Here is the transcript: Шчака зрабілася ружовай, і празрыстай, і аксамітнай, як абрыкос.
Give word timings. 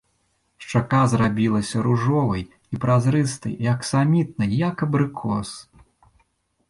Шчака 0.63 1.01
зрабілася 1.11 1.83
ружовай, 1.87 2.43
і 2.77 2.81
празрыстай, 2.85 3.53
і 3.67 3.73
аксамітнай, 3.75 4.49
як 4.67 4.75
абрыкос. 4.89 5.49